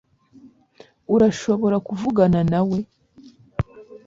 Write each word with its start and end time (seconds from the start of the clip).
Urashobora 1.15 1.77
kuvugana 1.87 2.39
nawe 2.51 2.79